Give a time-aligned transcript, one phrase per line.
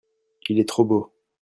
[0.49, 1.13] il est trop beau.